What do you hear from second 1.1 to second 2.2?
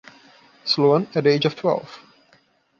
at the age of twelve.